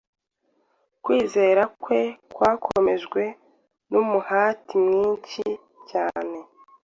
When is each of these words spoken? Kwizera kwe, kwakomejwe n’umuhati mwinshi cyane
Kwizera 1.03 1.63
kwe, 1.83 2.01
kwakomejwe 2.35 3.23
n’umuhati 3.91 4.75
mwinshi 4.85 5.45
cyane 5.89 6.37